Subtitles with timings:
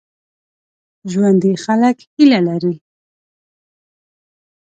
[1.11, 2.75] ژوندي خلک هیله لري